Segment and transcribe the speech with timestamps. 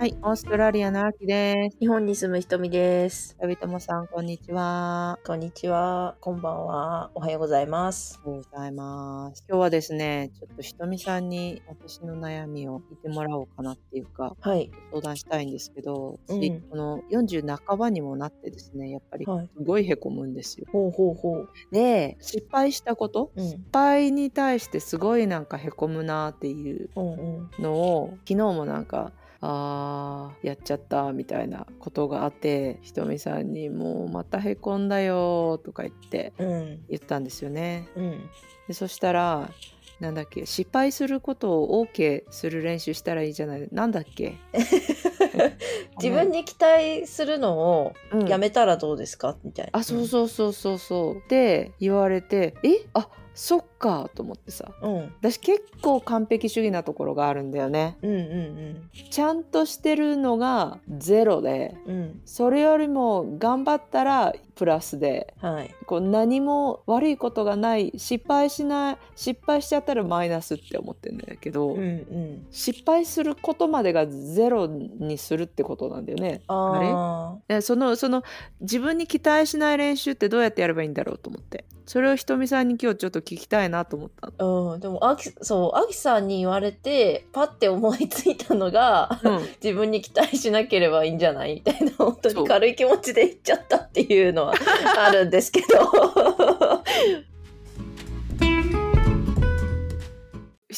[0.00, 1.76] はい、オーストラリアの秋です。
[1.78, 3.36] 日本に住むひとみです。
[3.38, 5.18] 旅友さん、こんにちは。
[5.26, 6.16] こんにちは。
[6.22, 7.10] こんばんは。
[7.14, 8.18] おはようございます。
[8.24, 9.44] おはようございます。
[9.46, 14.70] 今日はですね、ちょっとひとみさんに私の悩みを聞いてもらおうかなっていうか、はい。
[14.90, 19.50] 相談したいんですけど、うん私この40半ばにもなってですね、やっぱりはい。
[19.54, 20.66] すごいへこむんですよ。
[20.72, 21.48] ほうほうほう。
[21.72, 23.44] で、失敗したことうん。
[23.46, 27.50] 失敗に対してすごいなんかへこむなっていううんうん。
[27.58, 36.80] のを昨日もなんかあーやっちゃったみたいなことがあってひとみさんに「もうまたへこんだよ」とか言ってうん。
[36.88, 37.88] 言ったんですよね。
[37.96, 38.28] うん。
[38.68, 39.50] でそしたら
[39.98, 44.34] なんだっけ失敗することを OK する練習したらいいじゃないなんだっけ？
[46.00, 49.36] 自分に期待するのをうんやめたらどうですか？
[49.44, 49.78] みたいな。
[49.78, 52.84] あそうそうそうそうそうって言われてえ？
[52.94, 53.08] あ
[53.40, 54.94] そっかと思ってさうん。
[54.96, 55.14] うん。
[55.22, 61.94] 私結構完璧主義なところがあるんだよねうんうんちゃんとしてるのがゼロでうん。
[61.94, 62.20] うん。
[62.26, 65.74] それよりも頑張ったらプラスではい。
[65.86, 72.46] こう何も悪いことがない失敗しない失敗しちゃったらマイナスって思ってるんだけど、うんうん。
[72.50, 76.42] 失敗することまでがゼロにするってことなんだよね。
[76.48, 78.22] あえそのその
[78.60, 84.44] 自分に期待しない練習ってどうやってやればいいんだろうと思ってそれをひとみさんに今日ちょっと聞きたいなと思った。
[84.44, 84.80] うん。
[84.80, 94.54] でも、あき、そう、あきさんに言われて、パッて思いついたのが、うん自分に期待しなければいいんじゃないみたいな本当に軽い気持ちで言っちゃったっていうのは
[94.98, 95.66] あるんですけど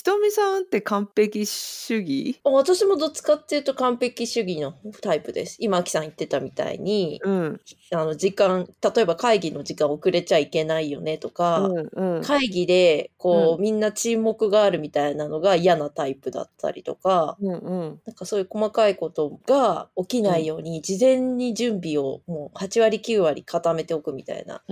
[0.03, 2.41] ひとみさんって完璧主義？
[2.42, 5.59] 私もどっちかっていうと完璧主義のタイプです。
[5.61, 7.61] 今あきさん言ってたみたいにうん。
[7.94, 12.22] あの時間例えば会議の時間遅れちゃいけないよねとか、うんうん。
[12.25, 13.62] 会議でこう、うん。
[13.62, 18.00] みんな沈黙があるみたいなのが嫌なタイプだったりとかうんうん。
[18.05, 24.62] なんかそういう細かいことが起きないように事前に準備をもう8割9割固めておくみたいな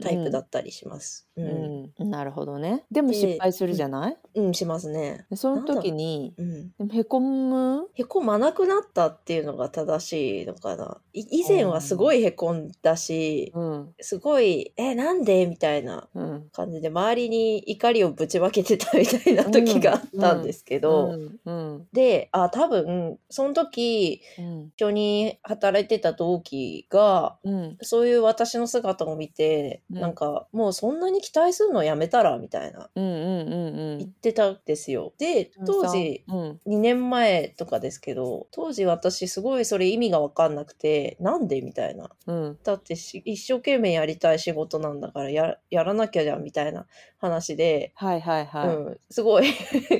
[0.00, 1.28] タイプだったりします。
[1.98, 2.84] なるほどね。
[2.90, 5.26] でもで失敗するじゃない、うん、しますね。
[5.30, 6.72] でその時にうん。
[6.78, 7.88] でもへこむ？
[7.94, 10.98] へこまなくなったっていうのが正しいのかな。
[11.12, 13.94] い以前はすごいへこんだし、うん。
[14.00, 15.46] すごい、え、なんで？
[15.46, 16.48] みたいなうん。
[16.52, 21.40] 感じで周りに怒りをぶちまけてたみたいな時があったんですけど、うん。
[21.44, 21.88] うん。
[21.92, 24.72] で、あ、多分、その時、うん。
[24.76, 27.78] 一緒に働いてた同期が、うん。
[27.82, 30.00] そういう私の姿を見て、うん。
[30.00, 33.98] なんか、もうそんなに期待するのやめたらみたいなうんうんうん。
[33.98, 35.12] 言ってたんですよ。
[35.18, 42.10] で、当時、2年前とかですけど、当時私すごいそれ意味がわかんなくて、なんでみたいな。
[42.26, 46.86] うんだって一生懸命やりたい仕事なんだからややらなきゃじゃんみたいな
[47.18, 49.44] 話で、はいはいはい、うん、すごい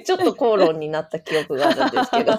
[0.04, 2.32] ちょっと口論になった記憶があるんですけど、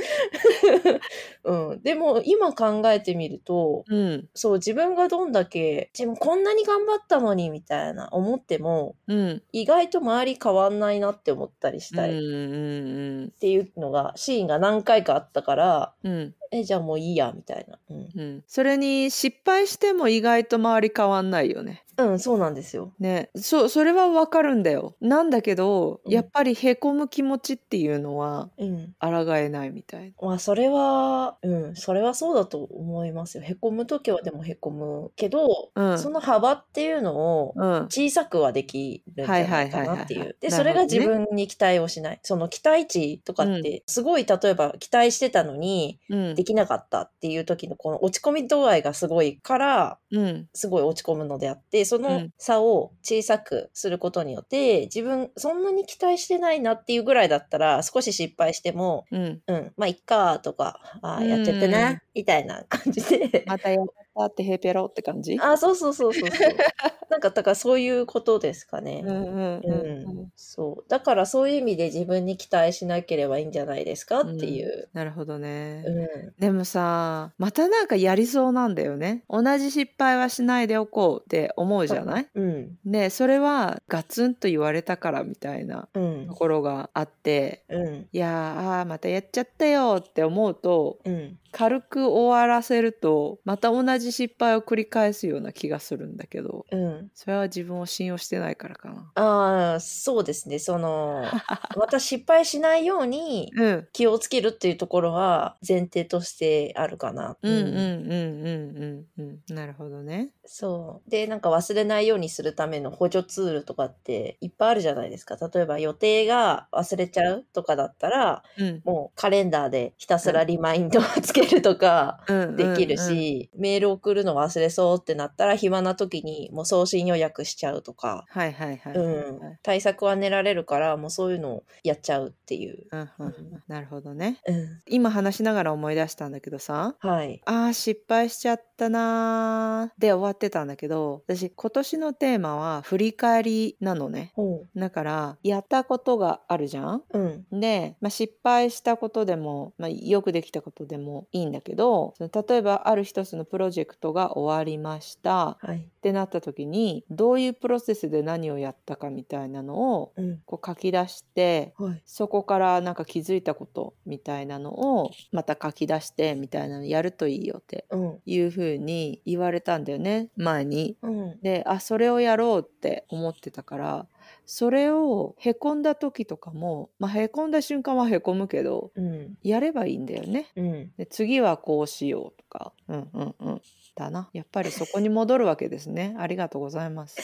[1.44, 4.28] うん、でも今考えてみるとうん。
[4.34, 9.42] そう自分がどんだけ自分こんなに頑張ったのにみたいな思ってもうん。
[9.52, 16.34] 意外と周り変わんないなって思ったりしたうんりっうんていうのがシーンが何回かあったからうん。
[16.52, 18.08] えじゃあもういいやみたいな、うん。
[18.14, 18.44] うん。
[18.46, 22.92] それに失敗しても意外と周り変わんないよねうん、そうなんですよ。
[22.98, 23.30] ね。
[23.36, 24.96] そうそれはわかるんだよ。
[25.00, 26.12] なんだけど、うん。
[26.12, 28.94] やっぱりへこむ気持ちっていうのはうん。
[29.00, 33.44] 抗えないみたいまあそれは、うん、それはそうだと思いますよ。
[33.44, 35.98] へこむときはでもへこむけど、うん。
[35.98, 37.84] その幅っていうのをうん。
[37.86, 40.14] 小さくはできるんじゃないかなってはいはいはいはいはい。
[40.14, 40.16] い。
[40.16, 40.50] うで、なるほどね。
[40.50, 42.20] それが自分に期待をしない。
[42.22, 46.34] その期待値とかって、すごい例えば期待してたのにうん。
[46.34, 50.48] できなかったっていう時のこの落ち込み度合いがすごいから、うん。
[50.52, 52.30] すごい落ち込むのであって、そうのん。
[52.38, 59.40] 差を小さくすることによって、自分そんなに期待してないなっていうぐらいだったら、少し失敗しても、うん。
[59.46, 63.44] うん、まあ、いっかとか、あやっちゃったな、みたいな感じで。
[63.46, 63.86] またやっ
[64.28, 65.36] たってへペロって感じ？
[65.40, 66.52] あ、そうそうそうそうそう。
[67.10, 69.02] なんか、だからそういうことですかね。
[69.04, 70.84] うんうんううんん、そう。
[70.88, 74.20] だからそういう意味で自分に期待しなければいいんじゃないですか？
[74.20, 74.88] っていう。
[74.92, 76.34] なるほどね、うん。
[76.38, 82.28] でもさまたなんかやりそうなんだよね同じ失敗はしないでおこうって思うじゃない？
[82.34, 82.78] うん。
[82.84, 86.34] ねそれはガツンと言われたからみたいなうんと。
[86.34, 88.08] ころがあってうん。
[88.12, 91.39] いやーまたやっちゃったよって思うとうん。
[91.52, 97.10] 軽く終わらせるとまた同じ失敗を繰り返すような気がするんだけどうん。
[97.14, 99.12] それは自分を信用してないからかな。
[99.14, 100.58] ああ、そうですね。
[100.58, 101.24] その、
[101.76, 107.36] また失敗しないようにうん気をつけるっていうところは前提としてあるかな。
[107.42, 110.30] うんうんうんうんうんうんなるほどね。
[110.44, 111.10] そう。
[111.10, 115.36] で、なんか忘れないようにするための補助ツールとかっていっぱいあるじゃないですか。
[115.36, 128.92] 例えば予定が忘れちゃうとかだったら、うんもうカレンダーでひたすらリマインドをつけるとかうんできるし、メール送るの忘れそうってなったら暇な時にもう送信予約しちゃうとか、はいはいはい。
[128.94, 132.86] うん、対策は練られるからもうそういうのをやっちゃうっていう。
[132.92, 134.40] うんうんうんなるほどね。
[134.46, 137.40] うん、今話しながら思い出したんだけどさはい。
[137.44, 144.32] あー失敗しちゃったなーで終わってたんだけど私今年のテーマは振り返りなのね。
[144.34, 147.02] ほだからやったことがあるじゃん？
[147.12, 147.18] う。
[147.18, 147.60] うん。
[147.60, 155.90] で、まあ、失敗したことでも、まあ、よくできたことでもいいんだけどその例えばある一つのプロジェクトが終わりましたはい。
[155.98, 160.42] ってなった時にどういうプロセスで何をやったかみたいなのをうん。
[160.46, 162.02] こう書き出してはい。
[162.06, 164.72] そこからなんか気づいたことみたいなの
[165.02, 168.22] をまた書き出してみたいなのやるといいよってうん。
[168.24, 170.96] いう風に言われたんだよね前に。
[171.02, 171.40] うん。
[171.42, 174.08] であそれをやろうって思ってたから
[174.46, 179.38] それをへこんだ時とかも、まあ、へこんだ瞬間はへこむけどうん。
[179.42, 180.50] やればいいんだよね。
[180.56, 180.92] うん。
[180.96, 183.62] で次はこうしようとかうんうんうん
[183.94, 187.18] だなやっぱりそこに戻るわけですね ありがとうございます。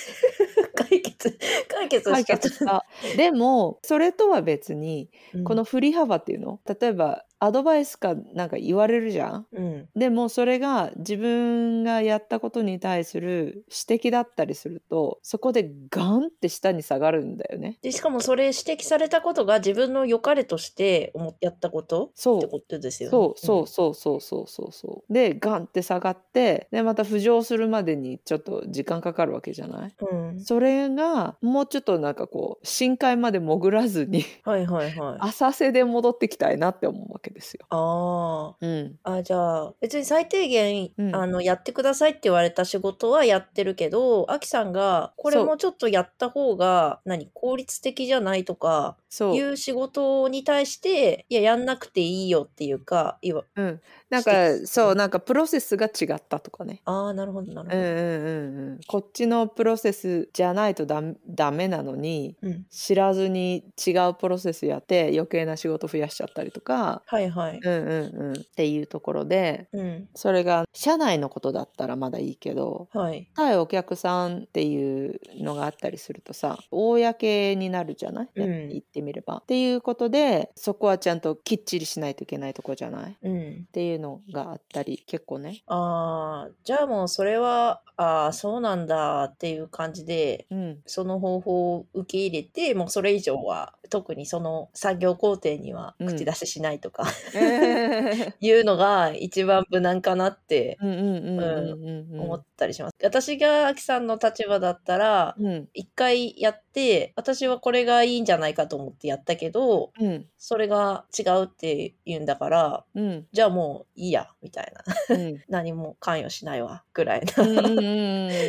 [0.75, 1.39] 解決、
[1.69, 2.85] 解決解した
[3.17, 6.61] でもそれとは別にうんこの、振り幅っていうの？
[6.81, 9.47] 例えばアドバイスかなんか言われるじゃん？
[9.53, 9.89] うん。
[9.95, 17.79] でもそれが自分がやったことに対する指摘だったりするとそこでガンって下に下がるんだよね。
[17.83, 22.11] で、しかもそれ指摘されたことが自分の良かれとして思ってやったこと？
[22.15, 23.11] そうってことですよね。
[23.11, 25.13] そうそうそうそうそうそうそう。
[25.13, 29.95] でガンって下がってでまた浮上するまでにちょっと時間かかるわけじゃない？
[30.11, 30.29] うん。
[30.29, 30.41] うん。
[30.41, 35.17] それがもうちょっとなんかこう深海まで潜らずにはいはいはい。
[35.21, 37.67] あ浅瀬で戻ってきたいなって思うわけですよ。
[37.69, 38.93] あうん、ー。
[39.03, 41.15] あ、じゃあ、別に最低限、うん。
[41.15, 53.81] あの、やってくださいって言われた仕事はやってるけど、アキさんが、これもうちょっとやった方が、何、効率的じゃないとか、いう仕事に対して、いや、やんなくていいよっていうか、いわ、うん、
[54.11, 54.31] なんか
[54.67, 56.81] そうなんかプロセスが違ったとかね。
[56.85, 57.81] ああ、なるほど、なるほど。
[57.81, 62.67] うんうんうんうん、こっちのプロセスじゃないとダメダメなのにうん。
[62.71, 67.59] 知らずに違うプロセスやって余計な仕事増やしちゃったりとか、はいはい。
[67.63, 67.77] うんう
[68.13, 70.09] んうん、っていうところでうん。
[70.15, 73.29] それが社内のことだったらまだいいけどはい。
[73.35, 79.39] 対お客さんっていうのがあったりするとさ公になるじゃない、うん言ってみれば。
[79.39, 83.13] っていうことでそこはちゃんときっちりしないといけないとこじゃない？
[83.13, 83.67] っうん。
[83.73, 85.63] ていうのがあったり結構ね。
[85.69, 96.07] ああ、じゃあもうそれは、ああ、そうなんだっていう感じで、うんその方法を受け入れて、もうそれ以上は、特にその作業工程にはうん。
[96.09, 97.05] 口出ししないとか、
[97.35, 102.97] え いうのが一番無難かなって思ったりします。
[103.03, 105.69] 私がアキさんの立場だったら、うん。
[105.75, 110.27] 一回やって、私はこれがいいんじゃないかと思ってやったけど、うん。
[110.39, 113.27] それが違うって言うんだから、うん。
[113.33, 114.73] じゃあもういいや、みたい
[115.09, 115.17] な。
[115.17, 115.43] うん。
[115.49, 117.47] 何も関与しないわ、ぐらいなう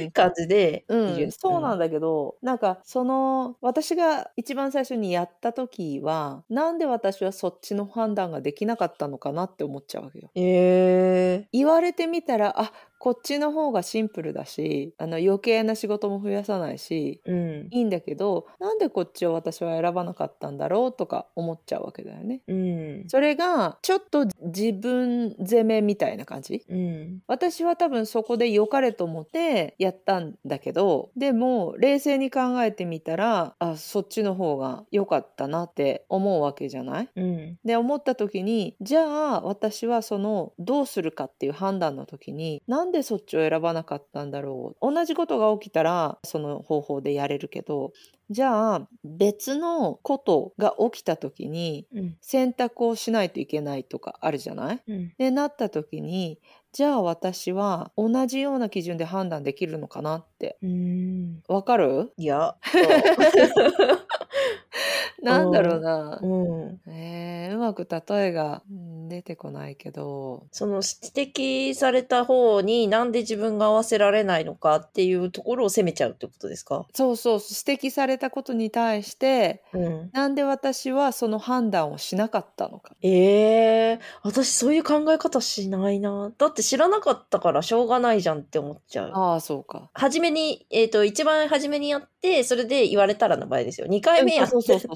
[0.08, 0.86] ん 感じで。
[1.32, 10.32] そうなんだけど、なんかその私が一番最初にやった時はなんで私はそっちの判断ができなかったのかなって思っちゃうわけよ。
[10.36, 17.68] ええ言われてみたらあこっちの方がシンプルだしあの余計な仕事も増やさないしうん。
[17.72, 22.42] いいんだけどなんでこっちを私は選ばなかったんだろうとか思っちゃうわけだよね。
[22.48, 23.04] うん。
[23.08, 27.20] それがちょっと自分責めみたいな感じうん。
[27.28, 37.10] 私は多分そこで良かれと思ってやったんだけどでも冷静に考えてみたらあそっちの方が良かったなって思うわけじゃない？
[37.16, 37.58] うん。
[37.64, 39.02] で思った時にじゃ
[39.36, 44.94] あ私はそのどうするかっていう判断の時になんでそっちを選ばなかったんだろう？
[44.94, 47.92] 同じことが起きたらその方法でやれるけど
[48.30, 52.16] じゃあ別のことが起きた時にうん。
[52.22, 54.82] 選択をしないといけないとかあるじゃない？
[54.88, 55.14] うん。
[55.18, 56.40] でなった時に
[56.72, 61.42] じゃあ私は同じような基準で判断できるのかなってうん。
[61.50, 62.14] わかる？
[62.18, 62.56] いや。
[65.22, 66.80] なんだろうなう、ん。
[66.88, 70.82] えーうまく例えがうん出てこないけど、その
[71.14, 71.32] 指
[71.72, 76.86] 摘された方になんで自分が合わせられないのかっていうところを責めちゃうってことですか？
[76.94, 80.10] そうそう、指摘されたことに対して、うん。
[80.12, 82.96] なんで私はその判断をしなかったのか。
[83.02, 86.32] ええ私そういう考え方しないな。
[86.38, 89.12] だって知らなかったからしょうがないじゃんって思っちゃう。
[89.14, 89.90] ああ、そうか。
[89.94, 93.88] 初めに、えっ、と、一番初めにやって、それで言われたらの場合ですよ。
[93.88, 94.50] 2回目やっ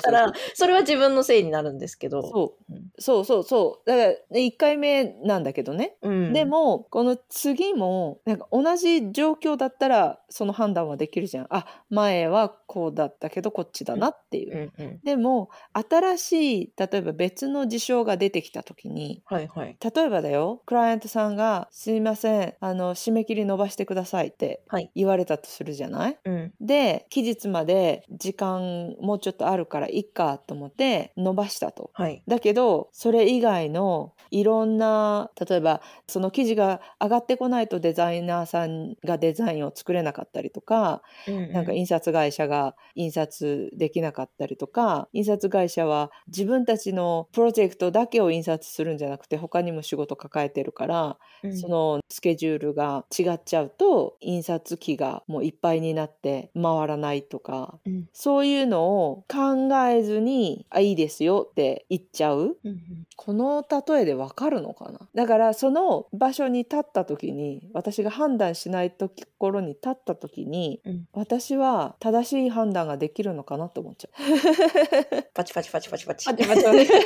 [0.03, 2.21] たら、それは自分のせいになるんですけど。
[2.23, 2.91] そううん。
[2.99, 3.89] そうそうそう。
[3.89, 5.97] だから、1回目なんだけどね。
[6.01, 6.33] うん。
[6.33, 11.47] で、も、この次も、なんか同じ状況だったら、その判断はできるじゃん。
[11.49, 14.55] あ、前はこうだったけど、こっちだなっていう。
[14.55, 15.01] うんうん。
[15.03, 19.77] でも、新しい、例えば別の事象が出てきた時に、はいはい。
[19.83, 26.19] 例えばだよ、クライアントさんが、すいません、あの、締め切り伸ばしてくださいってはい言われたとするじゃない？
[26.25, 26.53] うん。
[26.59, 31.91] で、期日まで時間もうちょっとあるからいいかと思って伸ばしたと。
[31.93, 32.25] はい。
[32.27, 58.09] だけど、それ以外のいろんな、例えばその記事が上がってこないとデザイナーさんがデザインを作れなかったりとか、うんなんか印刷会社が印刷できなかったりとか、印刷会社は自分たちのプロジェクトだけを印刷するんじゃなくて他にも仕事抱えてるから、うんそのスケジュールが違っちゃうと印刷機がもういっぱいになって回らないとかうん。
[58.13, 62.57] そういうのを考えずに「あいいですよ」って言っちゃう。
[62.63, 62.79] うん
[63.15, 65.07] この例えでわかるのかな？
[65.13, 71.07] だからその場所に立った時に私が判断しないところに立った時にうん。
[71.13, 75.23] 私は正しい判断ができるのかなと思っちゃう。
[75.33, 76.27] パチパチパチパチパチ。
[76.27, 77.03] 待って待って待って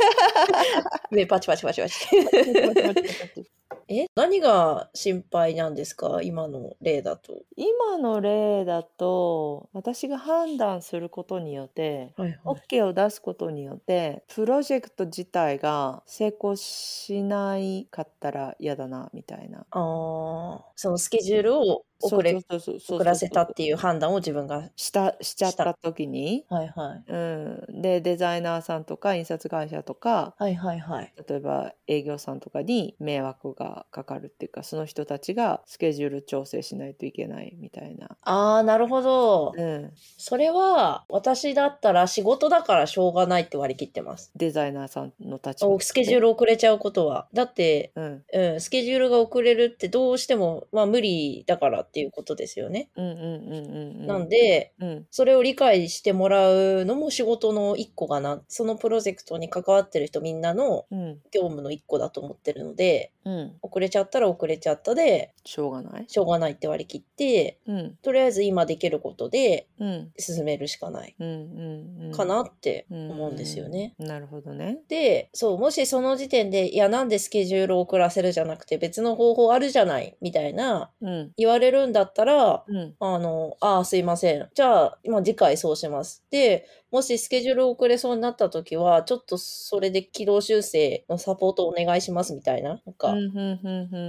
[1.11, 1.95] 上パチパチパチパチ。
[3.87, 6.21] え何が心配なんですか？
[6.23, 7.45] 今の例だと。
[7.57, 12.65] 今の例だと私が判断することによってはいはい。
[12.69, 19.65] OK を出すことによってプロジェクト自体が成功しないかったら嫌だなみたいな。
[19.71, 19.79] あ
[20.71, 24.69] あ、そのスケジュールを遅れ、遅らせたっていう判断を自分が。
[24.75, 27.03] したしちゃった時に、はいはい。
[27.07, 27.17] う
[27.77, 31.13] ん、でデザイナーさんとか印刷会社とかはいはいはい。
[31.27, 38.17] 例えば営業さんとかに迷惑がかかるっていうかその人たちがスケジュール調整しないといけないみたいな。
[38.21, 39.53] ああ、なるほど。
[39.55, 44.31] うん、それは、私だったら仕事だからしょうがないって割り切ってます。
[44.35, 47.27] デザイナーさんの立場おスケジュール、ル遅れちゃうことは。
[47.33, 52.89] だって、うん、うん、スケジュールが遅れるってどうしても、まあ無理だからっていうことですよね。
[52.95, 54.07] うんうんうんうんうん。
[54.07, 55.07] なんで、うん。
[55.11, 58.41] それを理解してもらうのも仕事の一個かな。
[58.47, 61.19] そのプロジェクトに関わってる人みんなのうん。
[61.31, 63.57] 業務の一個だと思ってるので、うん。
[63.61, 66.05] 遅れちゃったら遅れちゃったで、しょうがない。
[66.07, 67.95] しょうがないって割り切って、うん。
[68.01, 70.11] とりあえず今できることでうん。
[70.17, 71.15] 進めるしかない。
[72.15, 73.93] かなってうん思うんですよね。
[73.99, 74.79] なるほどね。
[74.87, 81.31] で、そう、もしその時点で、いや、なんでスケジュールを遅らせるじゃなくて別の方法あるじゃない、みたいなうん。
[81.37, 84.49] 言われるんだったら、うんあの、ああ、すいません。
[84.53, 86.23] じゃあ、今次回そうします。
[86.31, 92.79] で、もしスケジュール遅れそうになった時は、ちょっとそれで軌道修正のサポートお願いしますみたいな。
[92.85, 93.13] なんか、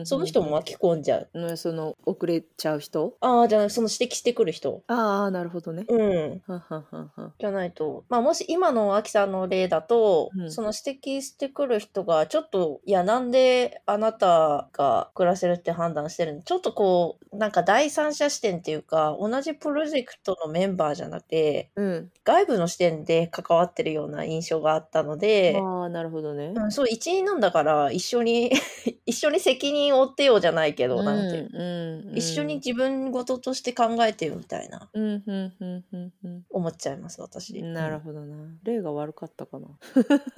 [0.05, 1.28] その人も巻き込んじゃう。
[1.35, 3.16] うんその遅れちゃう人？
[3.21, 4.85] ああ、じゃあ、その指摘してくる人。
[4.87, 6.43] ああなるほどねうん。
[6.47, 8.05] ははははじゃないと。
[8.09, 26.52] まあ、もし今のアキさんの例だと、うんその指摘してくる人が、ちょっと、いや、なんであなたが暮らせるって判断してるのちょっとこう、なんか第三者視点っていうか、同じプロジェクトのメンバーじゃなくて、うん外部の視点で関わってるような印象があったので、ああなるほどね。
[26.56, 28.50] うん、そう、一員なんだから、一緒に、
[29.06, 31.50] 一緒に責任を負ってよじゃないけど、なんていう。
[31.52, 32.09] うんうん。
[32.11, 37.62] うん一緒に自分事として考えてよみたいな、うんうんうんうんうん思っちゃいます、私。
[37.62, 38.37] なるほどな。
[38.62, 39.68] 例が悪かったかな。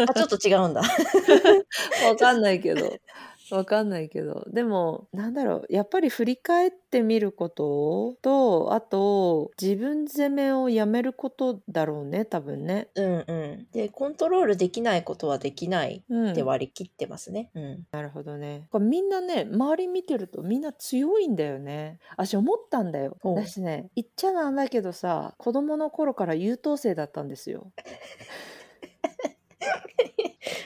[0.08, 0.82] あ、ちょっと違うんだ。
[2.08, 2.98] わかんないけど
[3.50, 12.88] わかんないけどでもなんだろうやっぱり振り返ってみることとあと自分責めをやめることだろうね多分ね。
[12.94, 13.66] うんうん。
[13.72, 17.50] で、コントロールできないことはできないうんって割り切ってますね。
[17.54, 17.86] うん。
[17.90, 18.66] なるほどね。
[18.70, 21.98] これみんなね周り見てるとみんな強いんだよね。
[22.16, 23.16] 私思ったんだよ。
[23.22, 27.72] 私ね言っちゃなんだけどさ子供の頃から優等生だったんですよ。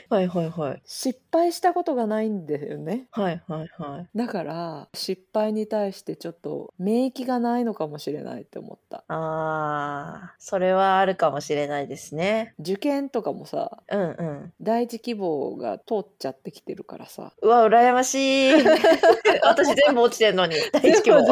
[0.08, 0.82] はいはいはい。
[0.84, 3.06] 失敗したことがないんだよね。
[3.10, 4.08] はいはいはい。
[4.14, 9.04] だから失敗に対してちょっと免疫がないのかもしれないって思った。
[9.08, 12.54] あー、それはあるかもしれないですね。
[12.60, 14.04] 受験とかもさうんう
[14.44, 14.52] ん。
[14.60, 18.52] 第一希望が通っちゃってきてるからさうわ、羨ましい。
[19.44, 20.56] 私全部落ちてんのに。
[20.72, 21.22] 第一希望。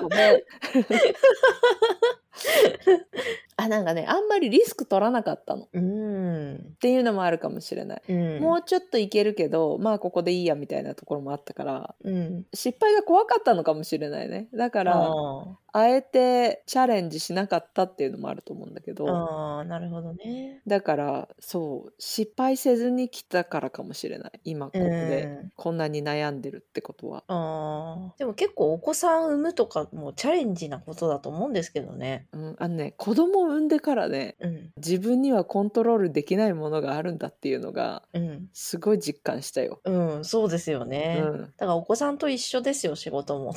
[0.00, 0.42] ごめん
[3.56, 6.76] あなんかねあんまりリスク取らなかったのっうん。
[6.80, 8.40] ていうのもあるかもしれない、うん。
[8.40, 12.46] もうちょっといけるけどまあここでいいやみたいなところもあったからうん。
[12.54, 15.10] 失敗が怖かったのかもしれないねだから
[15.72, 18.94] ああえてチャレンジしなかったっていうのもあると思うんだけあ。
[18.94, 20.60] どああ、なるほどね。
[20.66, 27.24] だからそう失敗せずに来たからかもしれない今ここでうんこんなに悩んでるってことは。
[27.28, 28.14] ああ。
[28.18, 32.26] でも結構お子さん産むとかもチャレンジなことだと思うんですけどね。
[32.32, 34.70] うん、あのね子供を産んでからねうん。
[34.76, 38.48] 自分にはコントロールできないものがあるんだっていうのがうん。
[38.52, 39.80] すごい実感したよ。
[39.84, 41.20] うん、そうですようね。
[41.20, 43.54] ん、だからお子さんと一緒ですよ、仕事も。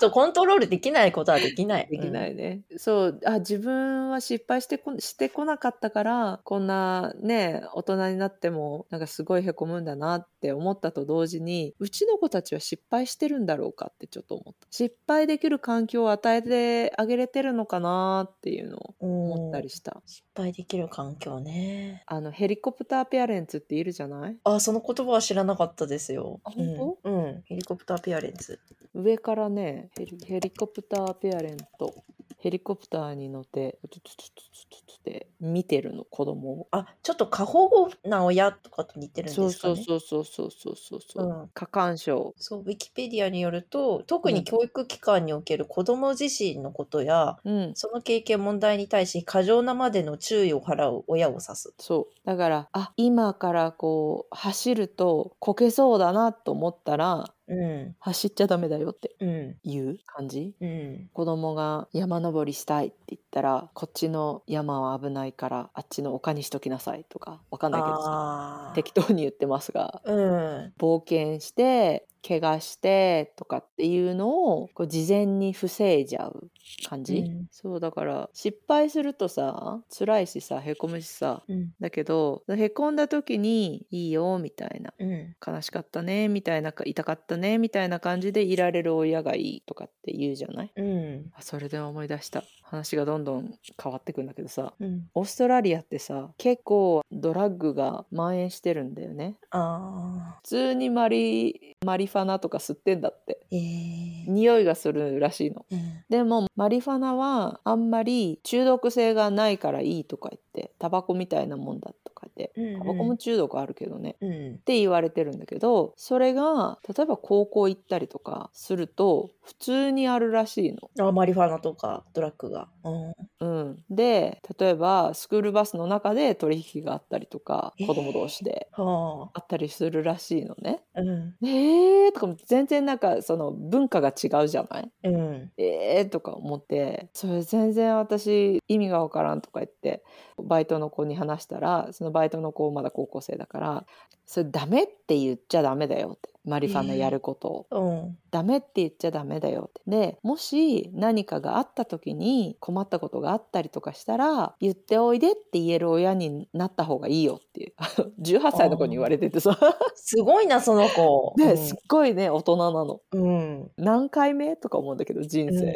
[0.00, 1.88] そう、コントロールできないことはできない。
[1.90, 19.26] できないね、そうあ自分は失敗してこしてこなかったからこんなね大人になってもなんかすごいへこむんだなって思ったと同時にうちの子たちは失敗してるんだろうかってちょっと思った失敗できる環境を与えてあげれてるのかなっていうのをうん。
[19.32, 22.02] 思ったりした、失敗できる環境ね。
[22.06, 24.36] あのヘリコプターペアレンツっているじゃない？
[24.44, 26.40] あ、その言葉は知らなかったですよ。
[26.44, 27.15] あ本うん、うん。
[27.46, 28.58] ヘリコプターペアレンツ。
[28.94, 32.04] 上からねヘリヘリコプターペアレント
[32.46, 39.74] ヘリコプターに乗ってトゥトゥトゥトゥトゥトゥって見てるの子供をあ、ちょっと過保護な親とかと似てるんそうですかね。
[39.74, 51.74] そうそうそうそうそうそうそう、うん過干渉そう、ウィキペディアによると、特に教育機関における子供自身のことや、うんその経験問題に対し過剰なまでの注意を払う親を指す。
[51.80, 60.54] そうだからあ今からこう走るとこけそうだなと思ったらうん、走っちゃダメだよってうん、いう感じ？
[60.60, 61.08] うん。
[61.12, 68.72] 子供が山登りしたいって言ったらこっちの山は危ないからあっちの丘にしときなさいとかわかんないけどさ。
[68.74, 70.02] 適当に言ってますが。
[70.04, 76.48] うん、冒険して怪我してとかっていうのをこう事前に防いじゃう
[76.88, 77.46] 感じ、うん。
[77.50, 85.36] そうだから失敗するとさ辛いしさへこむしさうん、だけどへこんだ時にいいよみたいなうん。
[85.46, 90.72] 悲しかったねみたいな痛かったねみたいな感じでいられる親がいいとかって言うじゃない？
[90.76, 92.42] うん、あそれで思い出した。
[92.68, 95.08] 話がどんどん変わってくんだけどさうん。
[95.14, 99.36] オーストラリアってさ結構ドラッグが蔓延してるんだよね。
[99.52, 103.40] 普通にマリマリファナとか吸ってんだって。
[103.50, 105.64] ええ匂いがするらしいの。
[105.70, 112.52] うん、でもマリファナはあんまり中毒性がないからいいとか言ってタバコみたいなもんだとか言って。
[112.60, 112.78] うんうん。
[112.80, 114.16] タバコも中毒あるけどね。
[114.20, 114.54] うん。
[114.54, 114.58] っ。
[114.58, 121.08] て言われてるんだけどそれが例えば高校行ったりとかすると普通にあるらしいの。
[121.08, 122.68] あ、マリファナとかドラッグが。
[122.84, 123.14] うん。
[123.38, 130.82] うん、で例えばスクールバスの中で取引があったりとかえー子供同士ではあったりするらしいのね。
[130.94, 131.00] あ。
[131.00, 131.36] うん。
[131.46, 134.90] えーとかも全然なんかその文化が違うじゃない？
[135.04, 135.52] うん。
[135.58, 140.02] えーとか思ってそれ全然私意味がわからんとか言って
[140.42, 143.86] バイトの子に話したらそのバイトの子まだ高校生だから
[144.24, 148.18] それダメって言っちゃダメだよってマリファナやることを、うん。
[148.30, 157.72] ダメって言っちゃダメだよってでもし何かがあった時に困ったことがあったりとかしたら言っておいでって言える親になった方がいいよっていう
[158.20, 159.58] 18歳の子に言われててさ
[159.94, 161.34] すごいな、その子。
[161.38, 163.70] ねすっごいね大人なのうん。
[163.78, 165.72] 何回目とか思うんだけど人生、うん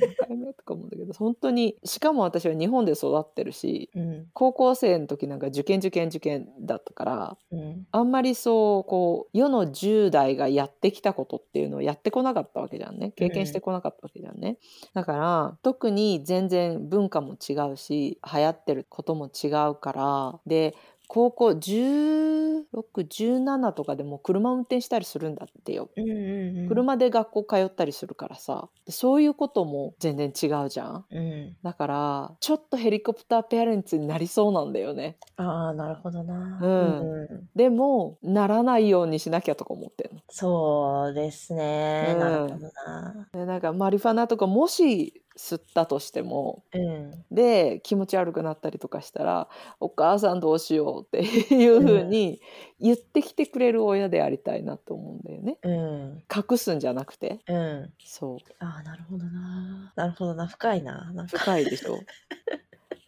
[0.00, 4.26] 何回目とか思うんだけど本当にしかも私は日本で育ってるしうん。
[4.32, 7.86] 高校生の時なんか受験受験受験だったからうん。
[7.92, 13.12] あんまりそうこう世の10代がやってきたことっていうのをやってこなかったわけじゃんね。
[13.16, 14.58] 経験してこなかったわけじゃんね、
[14.94, 20.40] だから特に全然文化も違うし流行ってることも違うから。
[20.46, 20.74] で
[21.08, 26.68] 高校1617とかでも車運転したりするんだってようんうんうん。
[26.68, 31.56] 車で学校通ったりするからさでそういうことも全然違うじゃんうん。
[31.62, 36.58] だからちょっとヘリコプターペアレンツになりそうなんだよねああ、なるほどな。
[36.62, 37.48] うんん。
[37.54, 42.10] でもならないようにしなきゃとか思ってんのそうですね。
[42.14, 43.28] うんなるほどな。
[43.32, 47.24] でなんかマリファナとかもし吸ったとしてもうん。
[47.30, 49.48] で気持ち悪くなったりとかしたら
[49.80, 52.40] お母さんどうしようっていう風に
[52.80, 56.24] 言ってきてくれる親でありたいなと思うんだよねうん。
[56.34, 57.92] 隠すんじゃなくてうん。
[58.04, 59.92] そうああ、なるほどな。
[59.96, 60.46] なるほどな。
[60.46, 61.12] 深いな。
[61.12, 61.26] な。
[61.26, 62.00] 深いでしょ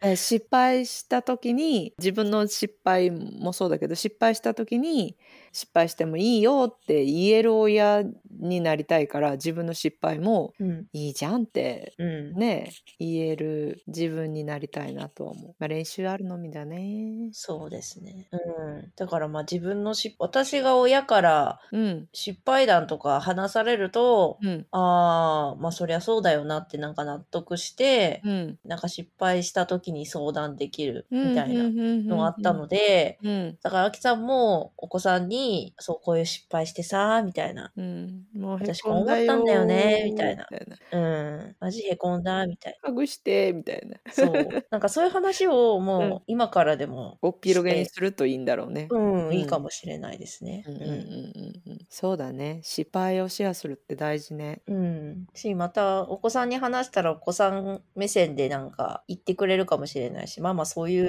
[0.00, 5.16] え失敗した時に自分の失敗もそうだけど失敗した時に
[5.52, 8.04] 失敗してもいいよって言える親
[8.40, 10.86] になりたいから自分の失敗もうん。
[10.92, 12.34] いいじゃんってうん。
[12.34, 15.54] ね言える自分になりたいなとは思う。
[15.58, 17.30] まあ、練習あるのみだね。
[17.32, 18.28] そうですね。
[18.32, 18.36] う
[18.86, 18.92] ん。
[18.96, 22.08] だからまあ自分のし、私が親からうん。
[22.12, 24.66] 失敗談とか話されると、うん。
[24.72, 28.58] ああ、まあそりゃそうだよなってなんか納得して、うん。
[28.64, 33.58] なんか失敗した時に相談できるうんみたいなのがあったので、うん。
[33.62, 35.37] だから、あきさんもお子さんに、
[35.78, 37.72] そう、こういう失敗してさ、みたいな。
[37.76, 38.26] うん。
[38.34, 40.46] もうへ私こんだよ思ったんだよねみたいな。
[40.92, 41.56] うん。
[41.60, 43.88] マジへこんだ、みたいハグして、みたいな。
[43.88, 43.98] な。
[44.12, 44.64] そう。
[44.70, 48.88] なんかそういう話をもう、うん今からでも、おっぴろげにするといいんだろうね。
[48.90, 50.64] うん、うんいいかもしれないですね。
[50.66, 51.78] うんうんうんうんうん。
[51.88, 52.60] そうだね。
[52.62, 54.62] 失敗をシェアするって大事ね。
[54.66, 54.76] うん。
[54.76, 55.26] うん。
[55.34, 61.08] し、また、お子さんに話したら、お子さん目線でなんか言ってくれるかもしれないし、まあまあそういう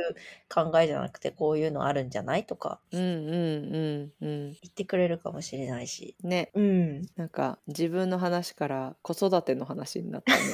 [0.53, 4.49] 考えじゃなくて、こういうのあるんじゃないとか、うんうんうんうん。
[4.49, 6.15] 言ってくれるかもしれないし。
[6.23, 6.51] ね。
[6.53, 7.01] うん。
[7.15, 10.39] なんか自分の話から子育ての話になったね。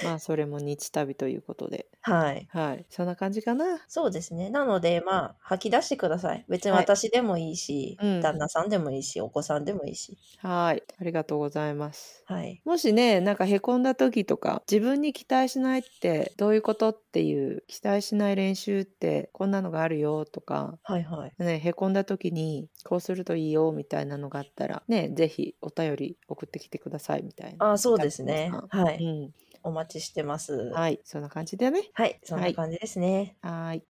[0.00, 1.88] まあそれも日旅ということで。
[2.02, 2.46] はい。
[2.48, 2.86] はい。
[2.90, 3.80] そんな感じかな。
[3.88, 4.50] そうですね。
[4.50, 6.44] なので、まあ、吐き出してください。
[6.48, 10.18] 別にはい私でもいいし、うん旦那さんでもいいし、お子さんでもいいし。
[10.38, 10.82] はい。
[10.98, 12.22] ありがとうございます。
[12.26, 12.62] はい。
[12.64, 21.34] もしね、なんかへこんだ時とか、自分に期待しないってどういうことっていう、期待しない練習ってこんなのがあるよとか、はいはい。
[21.38, 27.72] ね、へこんだ時にこうするといいよみたいなのがあったら、ね、ぜひお便り送ってきてくださいみたいな。
[27.72, 29.04] あ、そうですねはい。
[29.04, 29.34] うん。
[29.64, 30.54] お待ちしてます。
[30.54, 30.72] はい。
[30.72, 31.00] はい。
[31.04, 31.90] そんな感じだね。
[32.22, 33.36] そんな感じですね。
[33.42, 33.82] はい。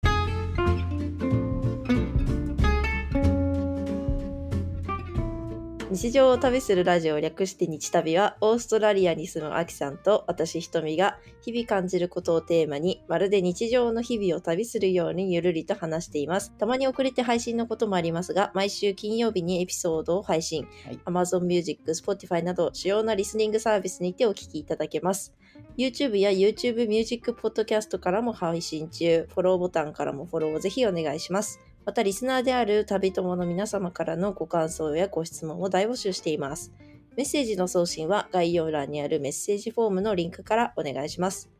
[5.93, 16.53] 日常を旅するラジオ略して日旅はオーストラリアに住むアキさんと私ひとみが日々感じることをテーマにまるで日常の日々を旅するようにゆるりと話しています。
[16.57, 20.67] たまに遅れて配信のこともありますが毎週金曜日にエピソードを配信。
[20.87, 25.35] はい Amazon Music、Spotify など主要なリスニングサービスにてお聞きいただけます。
[25.77, 31.61] YouTube や YouTube Music Podcast からも配信中、フォローボタンからもフォローをぜひお願いします。
[31.85, 36.73] また、リスナーである旅友の皆様からのご感想やご質問を大募集しています。
[37.17, 41.51] メッセージの送信は概要欄にあるメッセージフォームのリンクからお願いします。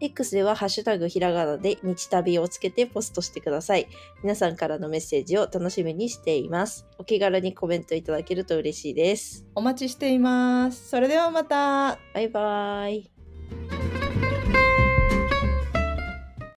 [0.00, 3.88] X ではハッシュタグひらがなで日旅をつけてポストしてください。
[4.22, 6.86] 皆さんからのメッセージを楽しみにしています。
[6.98, 9.46] お気軽にコメントいただけると嬉しいです。
[9.54, 10.88] お待ちしています。
[10.88, 11.98] それではまた。
[12.14, 13.17] バイバイ。